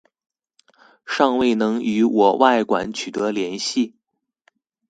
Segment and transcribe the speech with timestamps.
[1.05, 3.93] 倘未能與我外館取得聯繫